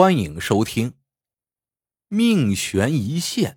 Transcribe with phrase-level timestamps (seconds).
[0.00, 0.92] 欢迎收听
[2.08, 3.52] 《命悬一线》。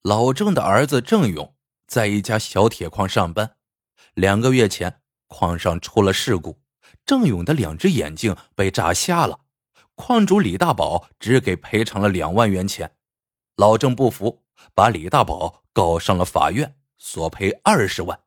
[0.00, 1.56] 老郑的儿子郑勇
[1.88, 3.56] 在一家小铁矿上班。
[4.14, 6.60] 两个月前，矿上出了事故，
[7.04, 9.40] 郑勇的两只眼睛被炸瞎了。
[9.96, 12.96] 矿主李大宝只给赔偿了两万元钱。
[13.56, 18.20] 老郑不服，把李大宝告上了法院，索赔二十万。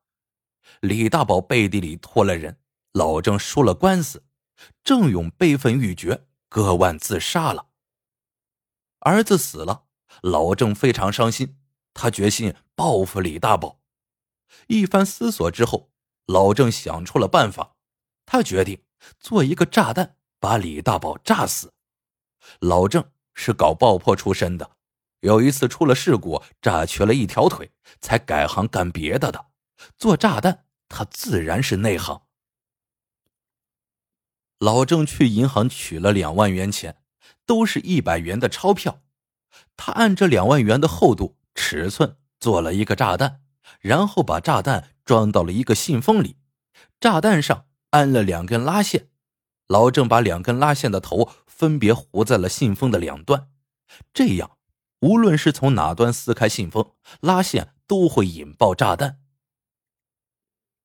[0.82, 2.60] 李大宝背地里托了人，
[2.92, 4.26] 老郑输了官司。
[4.84, 7.68] 郑勇悲愤欲绝，割腕自杀了。
[9.00, 9.86] 儿子死了，
[10.22, 11.58] 老郑非常伤心，
[11.94, 13.80] 他决心报复李大宝。
[14.68, 15.92] 一番思索之后，
[16.26, 17.76] 老郑想出了办法，
[18.26, 18.84] 他决定
[19.20, 21.74] 做一个炸弹，把李大宝炸死。
[22.60, 24.72] 老郑是搞爆破出身的，
[25.22, 27.72] 有一次出了事故，炸瘸了一条腿，
[28.02, 29.48] 才改行干别的的。
[29.98, 32.22] 做炸弹，他自然是内行。
[34.60, 36.98] 老郑去银行取了两万元钱，
[37.46, 39.02] 都是一百元的钞票。
[39.78, 43.42] 他按这两万元的厚度、尺寸做了一个炸弹，
[43.80, 46.36] 然后把炸弹装到了一个信封里。
[47.00, 49.08] 炸弹上安了两根拉线，
[49.68, 53.50] 老郑把两根拉线的头分别糊在了信封的两端，
[54.14, 54.58] 这样
[55.00, 59.22] 无论是从哪端撕开信封，拉线都会引爆炸弹。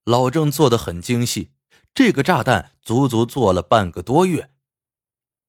[0.05, 1.51] 老郑做的很精细。
[1.95, 4.51] 这个炸弹足足做了半个多月。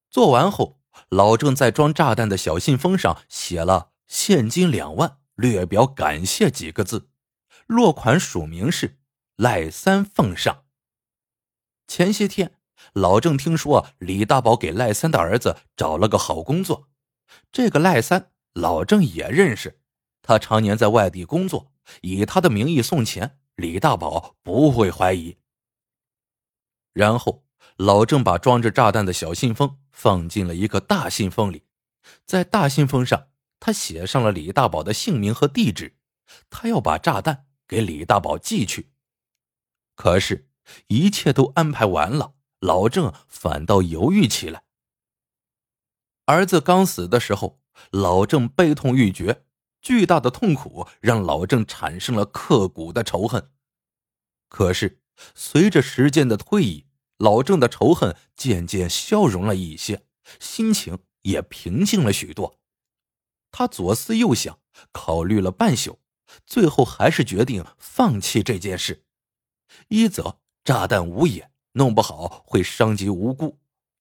[0.08, 7.10] 做完后，老郑在装炸弹的小信封上写了“现金两万，略表感谢”几个字，
[7.66, 8.98] 落款署名是
[9.34, 10.62] 赖三奉上。
[11.88, 12.52] 前些天，
[12.92, 16.88] 老郑听说李大宝给赖三的儿子找了个好工作，
[17.50, 19.80] 这个赖三老郑也认识，
[20.22, 25.38] 他常年在外地工作，以他的名义送钱，李大宝不会怀疑。
[26.96, 27.44] 然后，
[27.76, 31.66] 老郑把装着炸弹的小信封放进了一个大信封里，
[32.24, 33.28] 在大信封上，
[33.60, 35.98] 他写上了李大宝的姓名和地址，
[36.48, 38.92] 他要把炸弹给李大宝寄去。
[39.94, 40.48] 可是，
[40.86, 44.62] 一切都安排完了，老郑反倒犹豫起来。
[46.24, 49.44] 儿子刚死的时候，老郑悲痛欲绝，
[49.82, 53.50] 巨大的痛苦让老郑产生了刻骨的仇恨。
[54.48, 55.02] 可是，
[55.34, 56.85] 随着时间的推移，
[57.18, 60.06] 老郑的仇恨渐渐消融了一些，
[60.38, 62.58] 心情也平静了许多。
[63.50, 64.58] 他左思右想，
[64.92, 66.00] 考虑了半宿，
[66.44, 69.04] 最后还是决定放弃这件事。
[69.88, 73.58] 一则炸弹无眼，弄不好会伤及无辜。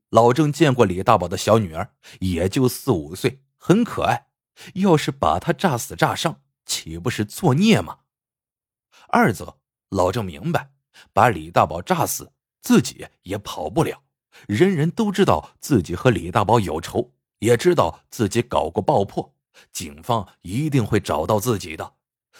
[0.09, 4.27] 老郑见过李大宝的小女儿，也就四五岁，很可爱。
[4.75, 7.99] 要是把她炸死炸伤，岂不是作孽吗？
[9.07, 9.59] 二则
[9.89, 10.71] 老郑明白，
[11.13, 12.33] 把李大宝炸死。
[12.65, 14.01] 自己也跑不了，
[14.47, 19.35] 人人都知道自己和李大宝有仇，也知道自己搞过爆破，
[19.71, 21.93] 警方一定会找到自己的。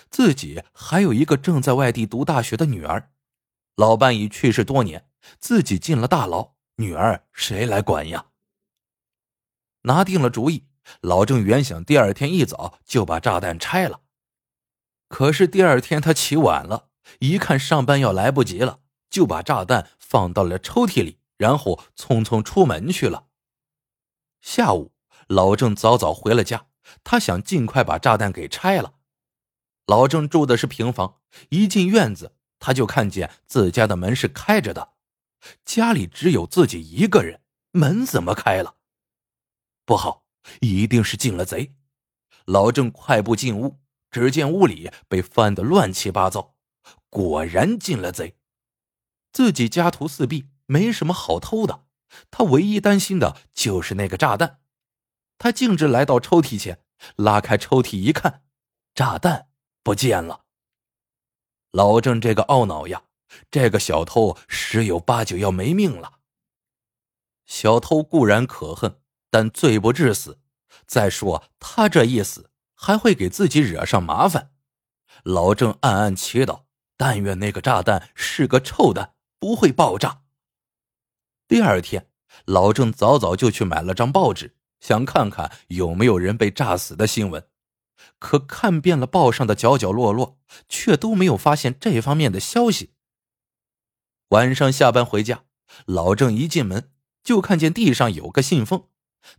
[0.10, 3.12] 自己还有一个正在外地读大学的女儿，
[3.76, 5.08] 老伴已去世多年，
[5.40, 8.26] 自己进了大牢，女儿谁来管呀？
[9.84, 10.66] 拿定了主意，
[11.02, 14.02] 老郑原想第二天一早就把炸弹拆了，
[15.08, 16.88] 可是第二天他起晚了，
[17.20, 18.80] 一看上班要来不及了。
[19.08, 23.28] 就把炸弹放到了抽屉里，然后匆匆出门去了。
[24.40, 24.94] 下午，
[25.28, 26.68] 老郑早早回了家，
[27.04, 28.94] 他想尽快把炸弹给拆了。
[29.88, 34.94] 老郑住的是平房，一进院子，他就看见自家的门是开着的，
[35.66, 37.42] 家里只有自己一个人，
[37.72, 38.76] 门怎么开了？
[39.86, 40.28] 不好，
[40.62, 41.76] 一定是进了贼。
[42.46, 43.80] 老郑快步进屋，
[44.12, 46.56] 只见屋里被翻得乱七八糟，
[47.10, 48.38] 果然进了贼。
[49.36, 51.84] 自己家徒四壁，没什么好偷的。
[52.32, 54.62] 他唯一担心的就是那个炸弹。
[55.38, 56.86] 他径直来到抽屉前，
[57.18, 58.44] 拉开抽屉一看，
[58.94, 59.50] 炸弹
[59.84, 60.46] 不见了。
[61.72, 63.04] 老郑这个懊恼呀，
[63.52, 66.20] 这个小偷十有八九要没命了。
[67.46, 70.40] 小偷固然可恨，但罪不至死。
[70.88, 74.54] 再说他这一死，还会给自己惹上麻烦。
[75.24, 76.64] 老郑暗暗祈祷，
[76.96, 79.15] 但愿那个炸弹是个臭蛋。
[79.46, 80.24] 不会爆炸。
[81.48, 82.10] 第二天，
[82.46, 87.48] 老郑早早就去买了张报纸，想看看有没有人被炸死的新闻。
[88.18, 92.96] 可看遍了报上的角角落落，却都没有发现这方面的消息。
[94.30, 95.44] 晚上下班回家，
[95.86, 96.92] 老郑一进门
[97.24, 98.88] 就看见地上有个信封，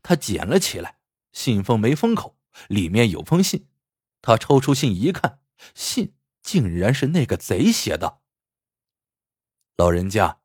[0.04, 0.98] 他捡了起来。
[1.32, 2.38] 信封没封口，
[2.68, 3.66] 里面有封信。
[4.22, 5.40] 他抽出信一看，
[5.74, 6.14] 信
[6.44, 8.20] 竟然是那个贼写的。
[9.78, 10.38] 老人家，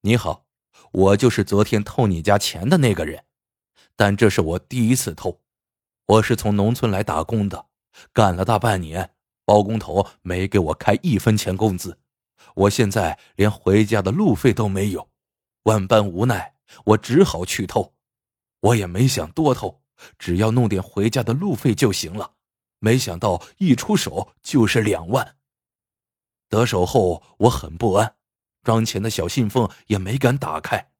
[0.00, 0.46] 你好，
[0.90, 3.24] 我就是昨天偷你家钱的那个人，
[3.94, 5.40] 但这是我第一次偷。
[6.06, 7.66] 我是从农村来打工的，
[8.12, 12.00] 干了大半年，包工头没给我开一分钱工资，
[12.56, 15.08] 我现在连回家的路费都没有，
[15.62, 16.56] 万般无奈，
[16.86, 17.94] 我只好去偷。
[18.58, 19.82] 我也没想多偷，
[20.18, 22.32] 只要弄点回家的路费就行了。
[22.80, 25.36] 没想到一出手就是两万。
[26.48, 28.16] 得手后我很不安，
[28.64, 30.90] 装钱的小信封也没敢打开。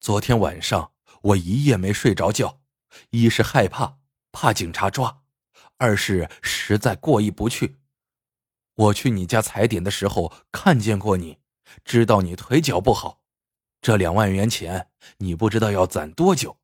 [0.00, 2.60] 昨天晚上我一夜没睡着觉，
[3.10, 3.98] 一是害怕
[4.32, 5.22] 怕警察抓，
[5.76, 7.78] 二是实在过意不去。
[8.74, 11.38] 我去你家踩点的时候看见过你，
[11.84, 13.22] 知道你腿脚不好，
[13.80, 16.58] 这两万元钱你不知道要攒多久。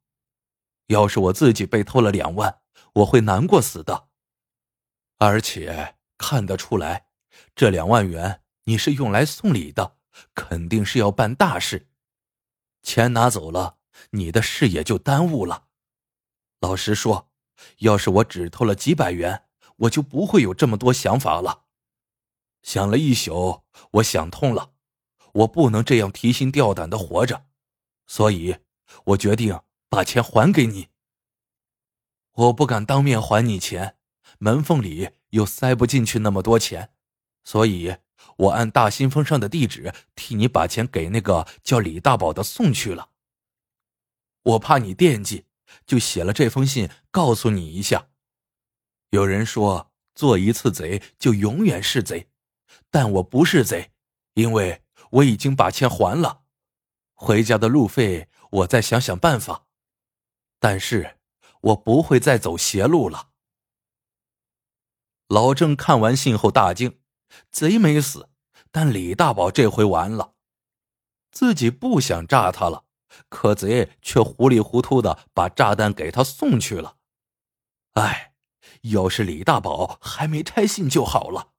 [0.89, 2.61] 要是我自己被偷了两万，
[2.95, 4.09] 我会难过死的。
[5.19, 7.07] 而且看得出来。
[7.57, 9.97] 这两万元你是用来送礼的，
[10.35, 11.89] 肯定是要办大事。
[12.83, 13.79] 钱拿走了，
[14.11, 15.67] 你的事也就耽误了。
[16.61, 17.31] 老实说，
[17.79, 19.45] 要是我只偷了几百元，
[19.77, 21.65] 我就不会有这么多想法了。
[22.63, 24.73] 想了一宿，我想通了，
[25.33, 27.47] 我不能这样提心吊胆的活着，
[28.07, 28.57] 所以
[29.05, 29.61] 我决定
[29.91, 30.89] 把钱还给你。
[32.33, 33.99] 我不敢当面还你钱，
[34.39, 36.95] 门缝里又塞不进去那么多钱。
[37.45, 37.97] 所以，
[38.37, 43.11] 我按大信封上的地址替你把钱给那个叫李大宝的送去了。
[44.43, 45.47] 我怕你惦记，
[45.87, 48.09] 就写了这封信告诉你一下。
[49.11, 52.29] 有人说做一次贼就永远是贼，
[52.91, 53.93] 但我不是贼，
[54.35, 56.43] 因为我已经把钱还了。
[57.15, 59.67] 回家的路费我再想想办法，
[60.59, 61.19] 但是
[61.61, 63.31] 我不会再走邪路了。
[65.29, 66.99] 老郑看完信后大惊。
[67.51, 68.29] 贼没死，
[68.71, 70.35] 但李大宝这回完了。
[71.31, 72.85] 自己不想炸他了，
[73.29, 76.97] 可贼却糊里糊涂的把炸弹给他送去了。
[77.95, 78.35] 哎，
[78.83, 81.53] 要是李大宝还没拆信就好了。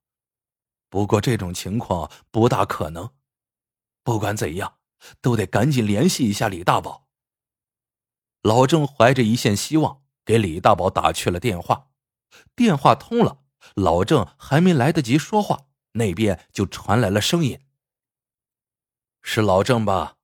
[0.90, 3.10] 不过这种情况不大可能。
[4.04, 4.78] 不管怎样，
[5.20, 7.08] 都得赶紧联系一下李大宝。
[8.42, 11.90] 老郑怀着一线希望，给李大宝打去了电话。
[12.56, 15.66] 电话通了，老郑还没来得及说话。
[15.94, 17.58] 那边就传来了声音
[19.24, 20.18] ：“是老郑吧？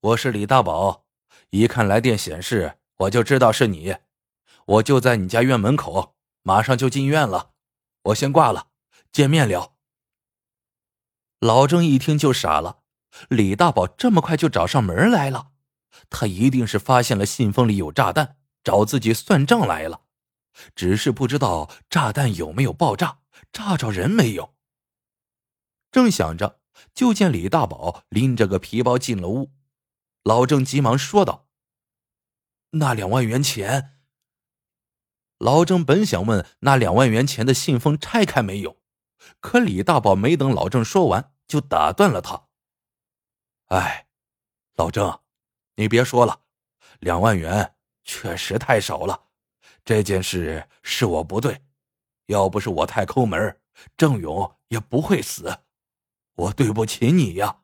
[0.00, 1.06] 我是李大宝。
[1.48, 3.96] 一看来电显示，我就知道是你。
[4.66, 7.52] 我就在你家院门口，马上就进院了。
[8.02, 8.68] 我先挂了，
[9.10, 9.74] 见面聊。”
[11.40, 12.80] 老郑一听就傻了，
[13.28, 15.52] 李大宝这么快就找上门来了，
[16.10, 20.02] 他一定是发现了信封里有炸弹，找自己算账来了。
[20.74, 23.20] 只是不知道炸弹有没有爆炸，
[23.52, 24.54] 炸着人没有。
[25.90, 26.60] 正想着，
[26.94, 29.52] 就见李大宝拎着个皮包进了屋。
[30.22, 31.48] 老郑急忙说道
[32.72, 33.98] ：“那两万元钱。”
[35.38, 38.80] 老郑本想问那两万元钱的信封拆开没有，
[39.40, 42.46] 可李大宝没等老郑说完，就打断了他
[43.68, 44.06] ：“哎，
[44.76, 45.20] 老郑，
[45.74, 46.40] 你别说了，
[47.00, 47.74] 两万元
[48.04, 49.26] 确实太少了。
[49.84, 51.62] 这件事是我不对，
[52.26, 53.60] 要不是我太抠门，
[53.96, 55.60] 郑勇也不会死。”
[56.36, 57.60] 我对不起你呀。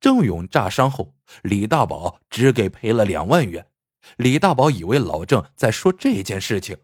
[0.00, 3.70] 郑勇炸伤后，李大宝只给赔了两万元。
[4.16, 6.78] 李大宝以为老郑在说这件事情，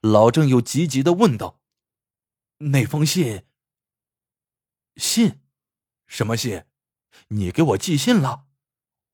[0.00, 1.60] 老郑又急急的问道
[2.72, 3.44] ：“那封信？
[4.96, 5.40] 信？
[6.06, 6.64] 什么信？
[7.28, 8.46] 你给我寄信了？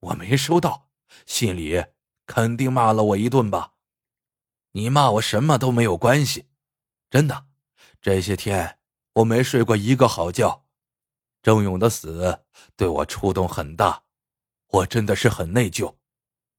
[0.00, 0.90] 我没收到。
[1.26, 1.84] 信里
[2.28, 3.72] 肯定骂了我一顿吧？
[4.70, 6.46] 你骂我什么都没有关系，
[7.10, 7.46] 真的。
[8.00, 8.76] 这些天……”
[9.18, 10.64] 我没睡过一个好觉，
[11.42, 12.44] 郑勇的死
[12.76, 14.04] 对我触动很大，
[14.68, 15.96] 我真的是很内疚。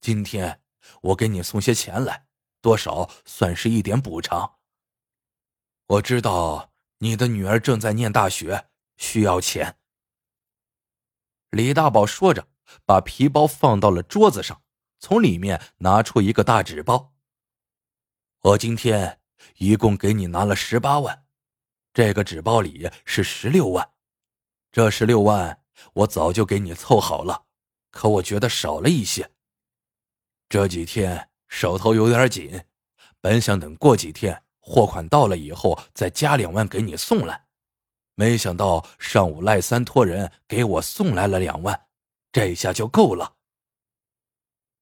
[0.02, 0.62] 今天
[1.04, 2.26] 我给你送些钱来，
[2.60, 4.58] 多少算是一点补偿。
[5.88, 9.78] 我知道你的女儿正在念大学，需要钱。
[11.52, 12.46] 李大宝说着，
[12.86, 14.62] 把皮包放到了桌子上，
[15.00, 17.14] 从里面拿出一个大纸包。
[18.42, 19.20] 我今天
[19.58, 21.26] 一共给你拿了十八万。
[21.92, 23.90] 这个纸包里是十六万，
[24.72, 25.64] 这十六万
[25.94, 27.46] 我早就给你凑好了，
[27.90, 29.32] 可我觉得少了一些。
[30.48, 32.64] 这几天手头有点紧，
[33.20, 37.48] 本想等过几天货款到了以后再加两万给你送来，
[38.16, 41.88] 没想到上午赖三托人给我送来了两万，
[42.32, 43.39] 这下就够了。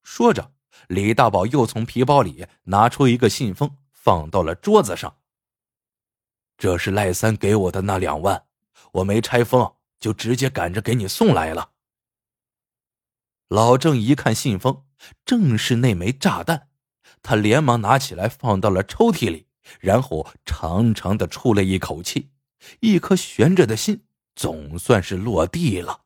[0.08, 0.54] 说着，
[0.88, 5.18] 李大宝又从皮包里拿出一个信封，放到了桌子上。
[6.58, 8.46] 这是赖三给我的那两万，
[8.94, 11.72] 我没拆封，就直接赶着给你送来了。
[13.50, 14.86] 老郑一看信封，
[15.26, 16.70] 正是那枚炸弹，
[17.22, 19.48] 他连忙拿起来放到了抽屉里，
[19.82, 22.32] 然后长长的出了一口气，
[22.80, 26.06] 一颗悬着的心总算是落地了。